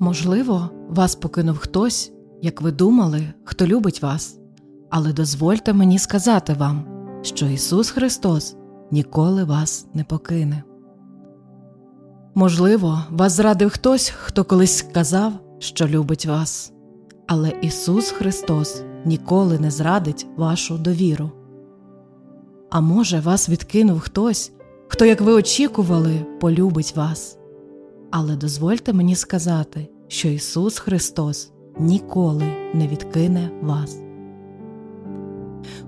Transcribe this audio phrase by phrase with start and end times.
[0.00, 2.12] Можливо, вас покинув хтось,
[2.42, 4.38] як ви думали, хто любить вас,
[4.90, 6.84] але дозвольте мені сказати вам,
[7.22, 8.56] що Ісус Христос
[8.90, 10.62] ніколи вас не покине.
[12.34, 16.72] Можливо, вас зрадив хтось, хто колись сказав, що любить вас,
[17.26, 21.30] але Ісус Христос ніколи не зрадить вашу довіру.
[22.70, 24.52] А може, вас відкинув хтось,
[24.88, 27.37] хто, як ви очікували, полюбить вас.
[28.10, 32.44] Але дозвольте мені сказати, що Ісус Христос ніколи
[32.74, 33.98] не відкине вас.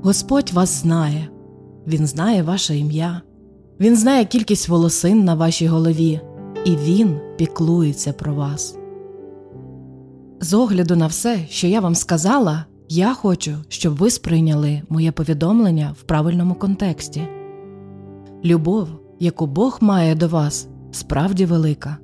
[0.03, 1.29] Господь вас знає,
[1.87, 3.23] Він знає ваше ім'я,
[3.81, 6.21] Він знає кількість волосин на вашій голові,
[6.65, 8.77] і Він піклується про вас.
[10.41, 15.95] З огляду на все, що я вам сказала, я хочу, щоб ви сприйняли моє повідомлення
[16.01, 17.29] в правильному контексті.
[18.45, 18.89] Любов,
[19.21, 21.99] яку Бог має до вас, справді велика.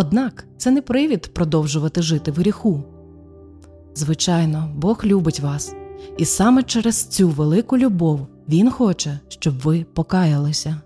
[0.00, 2.82] Однак це не привід продовжувати жити в гріху.
[3.94, 5.74] Звичайно, Бог любить вас,
[6.16, 10.76] і саме через цю велику любов Він хоче, щоб ви покаялися.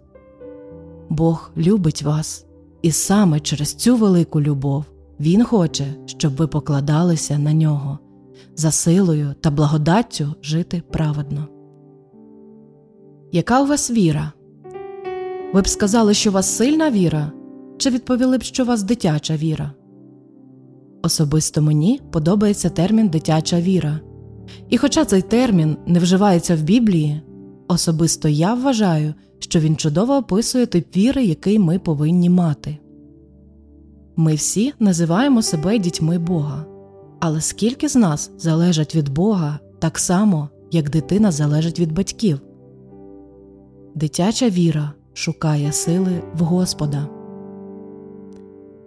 [1.08, 2.46] Бог любить вас,
[2.82, 4.84] і саме через цю велику любов
[5.20, 7.98] Він хоче, щоб ви покладалися на нього,
[8.56, 11.48] за силою та благодаттю жити праведно.
[13.32, 14.32] Яка у вас віра?
[15.52, 17.32] Ви б сказали, що у вас сильна віра,
[17.82, 19.72] чи відповіли б, що у вас дитяча віра?
[21.02, 24.00] Особисто мені подобається термін дитяча віра.
[24.68, 27.22] І хоча цей термін не вживається в Біблії,
[27.68, 32.78] особисто я вважаю, що він чудово описує тип віри, який ми повинні мати.
[34.16, 36.66] Ми всі називаємо себе дітьми Бога,
[37.20, 42.40] але скільки з нас залежать від Бога так само, як дитина залежить від батьків?
[43.94, 47.21] Дитяча віра шукає сили в Господа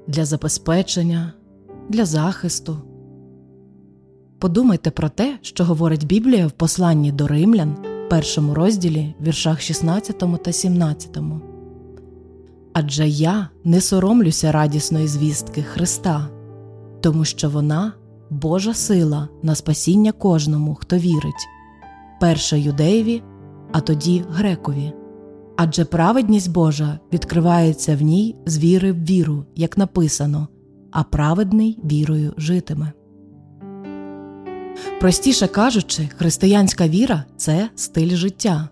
[0.08, 1.34] для забезпечення,
[1.90, 2.78] для захисту.
[4.40, 7.78] Подумайте про те, що говорить Біблія в посланні до римлян,
[8.10, 11.18] першому розділі, віршах 16 та 17.
[12.74, 16.28] Адже я не соромлюся радісної звістки Христа,
[17.02, 17.94] тому що вона
[18.30, 21.48] Божа сила на спасіння кожному, хто вірить,
[22.20, 23.24] перше юдеєві,
[23.72, 24.94] а тоді грекові.
[25.58, 30.48] Адже праведність Божа відкривається в ній з віри в віру, як написано,
[30.92, 32.92] а праведний вірою житиме.
[35.00, 38.70] Простіше кажучи, християнська віра це стиль життя.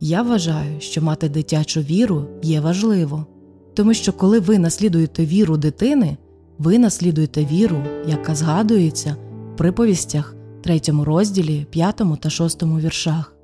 [0.00, 3.26] Я вважаю, що мати дитячу віру є важливо,
[3.74, 6.16] тому що коли ви наслідуєте віру дитини,
[6.58, 9.16] ви наслідуєте віру, яка згадується
[9.54, 13.37] в приповістях 3 розділі 5 та 6 віршах.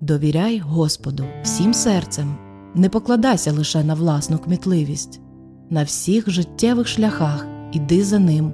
[0.00, 2.36] Довіряй Господу всім серцем,
[2.74, 5.20] не покладайся лише на власну кмітливість,
[5.70, 8.52] на всіх життєвих шляхах іди за ним,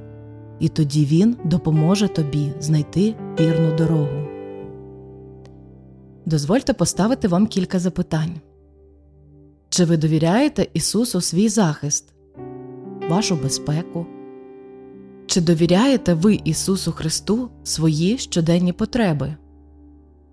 [0.60, 4.28] і тоді Він допоможе тобі знайти вірну дорогу.
[6.26, 8.34] Дозвольте поставити вам кілька запитань.
[9.68, 12.14] Чи ви довіряєте Ісусу свій захист,
[13.08, 14.06] вашу безпеку?
[15.26, 19.36] Чи довіряєте ви Ісусу Христу свої щоденні потреби?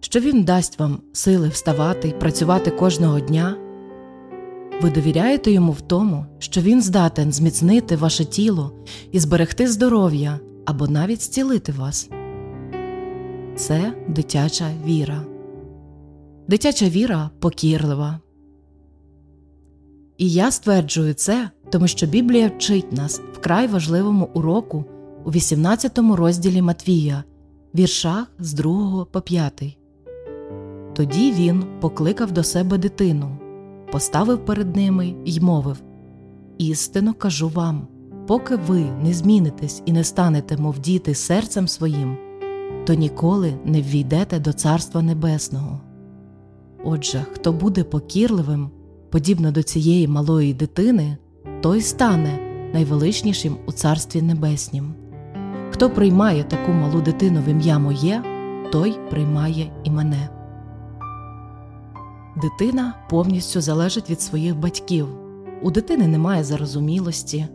[0.02, 3.58] Що Він дасть вам сили вставати і працювати кожного дня.
[4.82, 8.72] Ви довіряєте йому в тому, що він здатен зміцнити ваше тіло
[9.12, 12.10] і зберегти здоров'я або навіть зцілити вас.
[13.56, 15.26] Це дитяча віра.
[16.48, 18.20] Дитяча віра покірлива.
[20.18, 24.86] І я стверджую це, тому що Біблія вчить нас вкрай важливому уроку
[25.26, 27.24] у 18 розділі Матвія,
[27.76, 29.78] віршах з 2 по 5.
[30.94, 33.38] Тоді він покликав до себе дитину,
[33.92, 35.82] поставив перед ними й мовив
[36.58, 37.88] Істинно кажу вам,
[38.28, 42.18] поки ви не змінитесь і не станете, мов діти, серцем своїм,
[42.86, 45.82] то ніколи не ввійдете до Царства Небесного.
[46.84, 48.70] Отже, хто буде покірливим,
[49.10, 51.18] подібно до цієї малої дитини,
[51.62, 52.40] той стане
[52.74, 54.94] найвеличнішим у Царстві Небеснім.
[55.72, 58.24] Хто приймає таку малу дитину в ім'я моє,
[58.72, 60.41] той приймає і мене.
[62.36, 65.08] Дитина повністю залежить від своїх батьків.
[65.62, 67.48] У дитини немає зарозумілості.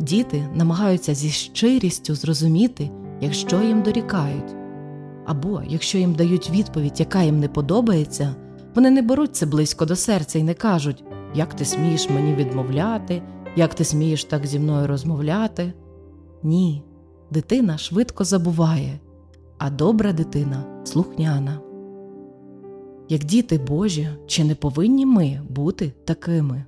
[0.00, 2.90] Діти намагаються зі щирістю зрозуміти,
[3.20, 4.56] якщо їм дорікають.
[5.26, 8.34] Або якщо їм дають відповідь, яка їм не подобається,
[8.74, 11.04] вони не беруть це близько до серця і не кажуть,
[11.34, 13.22] як ти смієш мені відмовляти,
[13.56, 15.72] як ти смієш так зі мною розмовляти.
[16.42, 16.82] Ні,
[17.30, 19.00] дитина швидко забуває,
[19.58, 21.65] а добра дитина слухняна.
[23.08, 26.64] Як діти Божі, чи не повинні ми бути такими?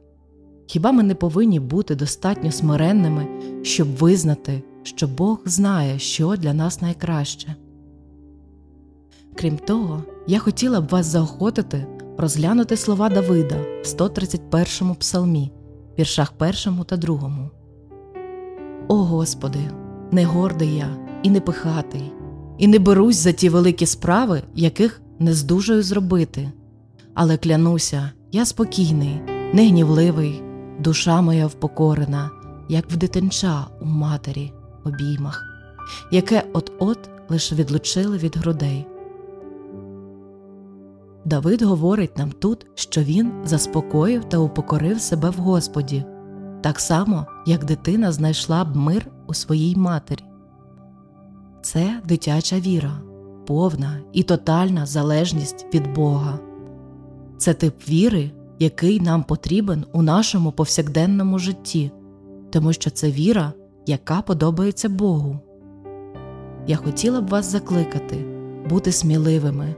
[0.66, 3.26] Хіба ми не повинні бути достатньо смиренними,
[3.62, 7.56] щоб визнати, що Бог знає, що для нас найкраще?
[9.34, 11.86] Крім того, я хотіла б вас заохотити
[12.18, 15.52] розглянути слова Давида в 131 псалмі,
[15.98, 17.50] віршах 1 та 2.
[18.88, 19.58] О Господи,
[20.10, 22.12] не гордий я і не пихатий,
[22.58, 26.52] і не берусь за ті великі справи, яких не здужую зробити,
[27.14, 29.20] але клянуся, я спокійний,
[29.52, 30.42] не гнівливий,
[30.80, 32.30] душа моя впокорена,
[32.68, 34.52] як в дитинча у матері
[34.84, 35.44] обіймах,
[36.12, 38.86] яке от-от лише відлучили від грудей.
[41.24, 46.04] Давид говорить нам тут, що він заспокоїв та упокорив себе в Господі,
[46.62, 50.24] так само, як дитина знайшла б мир у своїй матері.
[51.62, 53.00] Це дитяча віра,
[53.48, 56.38] повна і тотальна залежність від Бога.
[57.38, 61.90] Це тип віри, який нам потрібен у нашому повсякденному житті,
[62.50, 63.52] тому що це віра,
[63.86, 65.38] яка подобається Богу.
[66.66, 68.16] Я хотіла б вас закликати
[68.70, 69.74] бути сміливими.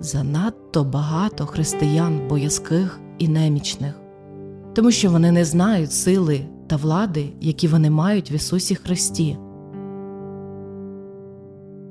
[0.00, 4.00] Занадто багато християн боязких і немічних,
[4.74, 9.36] тому що вони не знають сили та влади, які вони мають в Ісусі Христі.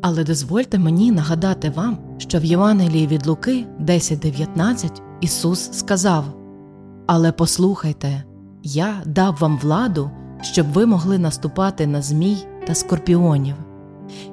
[0.01, 6.25] Але дозвольте мені нагадати вам, що в Євангелії від Луки 10.19 Ісус сказав
[7.07, 8.23] Але послухайте,
[8.63, 10.11] я дав вам владу,
[10.41, 12.37] щоб ви могли наступати на змій
[12.67, 13.55] та скорпіонів.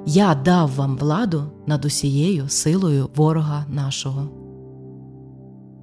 [0.05, 4.29] Я дав вам владу над усією силою ворога нашого.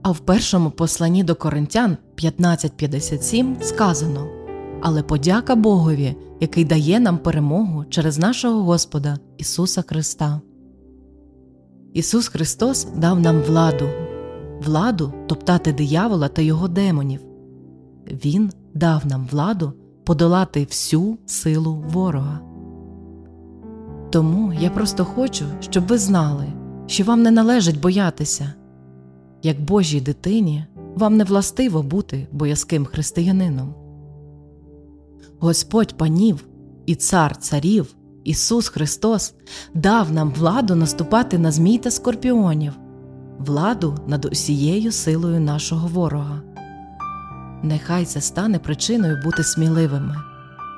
[0.02, 4.26] А в першому посланні до Коринтян 15.57 сказано
[4.82, 10.40] Але подяка Богові, який дає нам перемогу через нашого Господа Ісуса Христа.
[11.92, 13.88] Ісус Христос дав нам владу,
[14.64, 17.20] владу топтати диявола та його демонів.
[18.24, 19.72] Він дав нам владу
[20.04, 22.40] подолати всю силу ворога.
[24.10, 26.46] Тому я просто хочу, щоб ви знали,
[26.86, 28.52] що вам не належить боятися.
[29.42, 30.64] Як Божій дитині,
[30.96, 33.74] вам не властиво бути боязким християнином.
[35.44, 36.44] Господь панів
[36.86, 39.34] і Цар Царів, Ісус Христос
[39.74, 42.72] дав нам владу наступати на змій та скорпіонів,
[43.38, 46.42] владу над усією силою нашого ворога.
[47.62, 50.16] Нехай це стане причиною бути сміливими,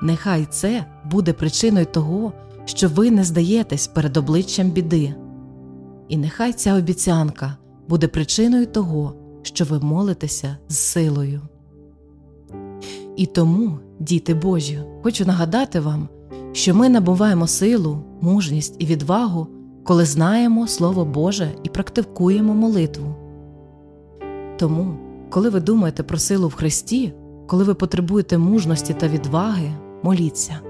[0.03, 2.33] нехай це буде причиною того
[2.65, 5.15] що ви не здаєтесь перед обличчям біди,
[6.09, 7.57] і нехай ця обіцянка
[7.89, 11.41] буде причиною того, що ви молитеся з силою.
[13.17, 16.09] І тому, діти Божі, хочу нагадати вам,
[16.53, 19.47] що ми набуваємо силу, мужність і відвагу,
[19.85, 23.15] коли знаємо Слово Боже і практикуємо молитву.
[24.59, 24.97] Тому,
[25.31, 27.13] коли ви думаєте про силу в Христі,
[27.47, 29.73] коли ви потребуєте мужності та відваги,
[30.03, 30.61] моліться.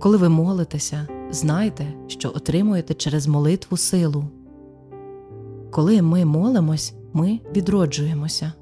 [0.00, 4.24] Коли ви молитеся, знайте, що отримуєте через молитву силу.
[5.70, 8.52] Коли ми молимось, ми відроджуємося.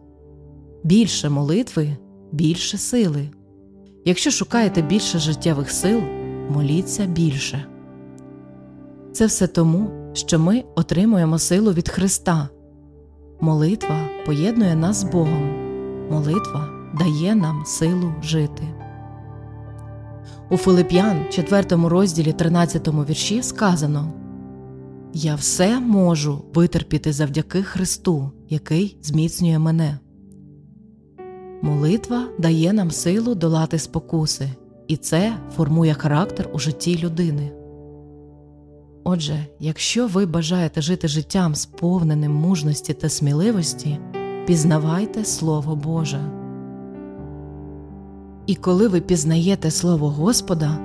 [0.84, 1.96] Більше молитви,
[2.32, 3.30] більше сили.
[4.04, 6.00] Якщо шукаєте більше життєвих сил,
[6.50, 7.66] моліться більше.
[9.12, 12.48] Це все тому, що ми отримуємо силу від Христа.
[13.40, 15.50] Молитва поєднує нас з Богом.
[16.10, 18.62] Молитва дає нам силу жити.
[20.50, 24.12] У Филип'ян, 4 розділі 13 вірші сказано
[25.12, 29.98] Я все можу витерпіти завдяки Христу, який зміцнює мене.
[31.62, 34.48] Молитва дає нам силу долати спокуси,
[34.88, 37.52] і це формує характер у житті людини.
[39.04, 43.98] Отже, якщо ви бажаєте жити життям, сповненим мужності та сміливості,
[44.46, 46.20] пізнавайте Слово Боже.
[48.46, 50.78] І коли ви пізнаєте Слово Господа,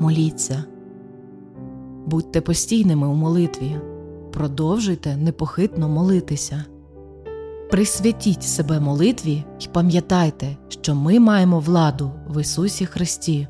[0.00, 0.64] моліться,
[2.06, 3.76] будьте постійними у молитві,
[4.32, 6.64] продовжуйте непохитно молитися,
[7.70, 13.48] присвятіть себе молитві і пам'ятайте, що ми маємо владу в Ісусі Христі.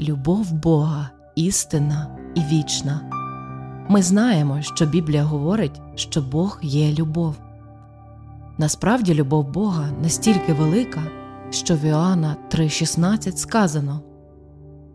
[0.00, 3.00] Любов Бога істинна і вічна.
[3.88, 7.34] Ми знаємо, що Біблія говорить, що Бог є любов.
[8.58, 11.02] Насправді, любов Бога настільки велика
[11.50, 14.00] що в Іоанна 3,16 сказано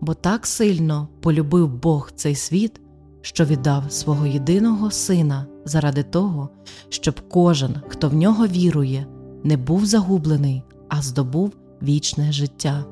[0.02, 2.82] бо так сильно полюбив Бог цей світ,
[3.26, 6.50] що віддав свого єдиного Сина заради того,
[6.90, 9.08] щоб кожен, хто в нього вірує,
[9.44, 12.86] не був загублений, а здобув вічне життя.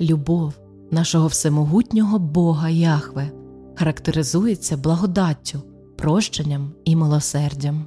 [0.00, 0.54] Любов
[0.90, 3.30] нашого всемогутнього Бога Яхве
[3.74, 5.62] характеризується благодаттю,
[5.96, 7.84] прощенням і милосердям.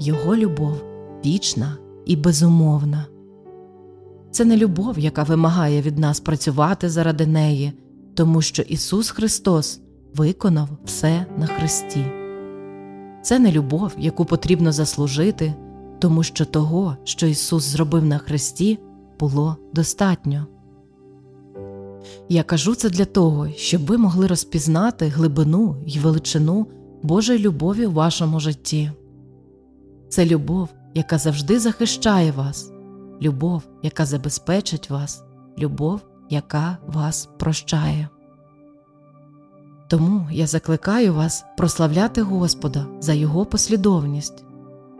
[0.00, 0.84] Його любов
[1.24, 3.06] вічна і безумовна.
[4.30, 7.72] Це не любов, яка вимагає від нас працювати заради неї,
[8.18, 9.80] тому що Ісус Христос
[10.14, 12.04] виконав все на Христі.
[13.22, 15.54] Це не любов, яку потрібно заслужити,
[15.98, 18.78] тому що того, що Ісус зробив на Христі,
[19.20, 20.46] було достатньо.
[22.28, 26.66] Я кажу це для того, щоб ви могли розпізнати глибину й величину
[27.02, 28.90] Божої любові в вашому житті.
[30.08, 32.72] Це любов, яка завжди захищає вас,
[33.22, 35.24] любов, яка забезпечить вас,
[35.58, 38.08] любов, яка вас прощає.
[39.88, 44.44] Тому я закликаю вас прославляти Господа за Його послідовність,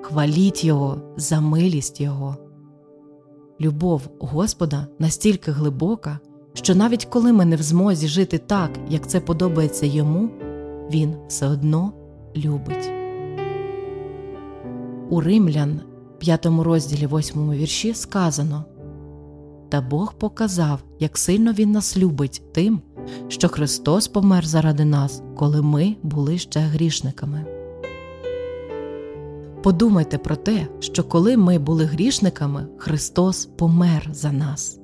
[0.03, 2.37] хваліть Його за милість Його.
[3.61, 6.19] Любов Господа настільки глибока,
[6.53, 10.31] що навіть коли ми не в змозі жити так, як це подобається йому,
[10.91, 11.93] Він все одно
[12.37, 12.91] любить.
[15.11, 15.81] У Римлян,
[16.19, 18.65] 5 розділі 8 вірші сказано
[19.69, 22.81] Та Бог показав, як сильно Він нас любить тим,
[23.29, 27.45] що Христос помер заради нас, коли ми були ще грішниками.
[29.63, 34.81] Подумайте про те, що коли ми були грішниками, Христос помер за нас.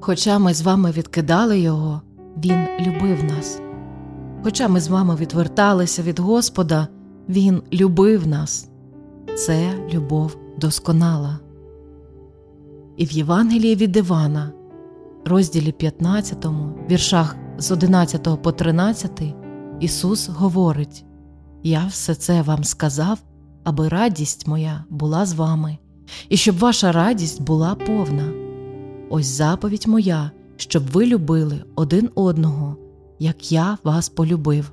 [0.00, 2.02] Хоча ми з вами відкидали Його,
[2.44, 3.60] Він любив нас.
[4.42, 6.88] Хоча ми з вами відверталися від Господа,
[7.28, 8.68] Він любив нас.
[9.36, 11.38] Це любов досконала.
[13.00, 14.52] І в Євангелії від Івана,
[15.24, 16.46] розділі 15,
[16.90, 19.22] віршах з 11 по 13,
[19.80, 21.04] Ісус говорить
[21.62, 23.18] Я все це вам сказав,
[23.64, 25.78] аби радість моя була з вами,
[26.28, 28.32] і щоб ваша радість була повна.
[29.10, 32.76] Ось заповідь моя, щоб ви любили один одного,
[33.18, 34.72] як я вас полюбив.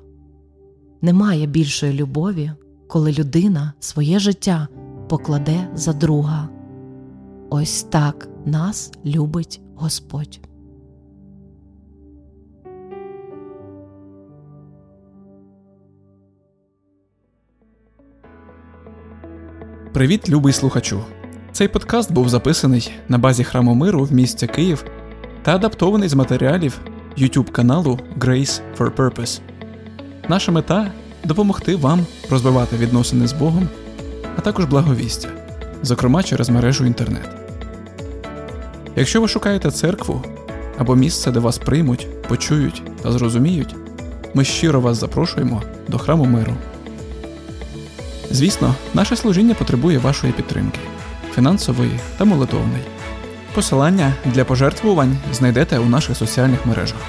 [1.02, 2.52] Немає більшої любові,
[2.88, 4.68] коли людина своє життя
[5.08, 6.57] покладе за друга.
[7.50, 10.40] Ось так нас любить Господь.
[19.92, 21.00] Привіт, любий слухачу!
[21.52, 24.84] Цей подкаст був записаний на базі храму миру в місті Київ
[25.42, 26.80] та адаптований з матеріалів
[27.18, 29.40] YouTube каналу Grace for Purpose.
[30.28, 30.92] Наша мета
[31.24, 33.68] допомогти вам розвивати відносини з Богом,
[34.36, 35.28] а також благовістя,
[35.82, 37.37] зокрема через мережу інтернет.
[38.98, 40.24] Якщо ви шукаєте церкву
[40.78, 43.74] або місце, де вас приймуть, почують та зрозуміють,
[44.34, 46.54] ми щиро вас запрошуємо до храму миру.
[48.30, 50.78] Звісно, наше служіння потребує вашої підтримки
[51.34, 52.82] фінансової та молитовної.
[53.54, 57.00] Посилання для пожертвувань знайдете у наших соціальних мережах.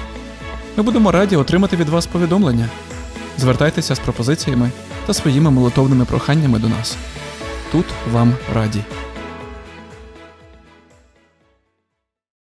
[0.76, 2.68] Ми будемо раді отримати від вас повідомлення.
[3.38, 4.70] Звертайтеся з пропозиціями
[5.06, 6.96] та своїми молитовними проханнями до нас.
[7.72, 8.80] Тут вам раді.